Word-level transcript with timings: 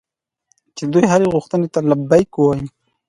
چې 0.75 0.83
د 0.85 0.89
دوی 0.93 1.05
هرې 1.11 1.27
غوښتنې 1.33 1.67
ته 1.73 1.79
لبیک 1.89 2.29
ووایي. 2.37 2.67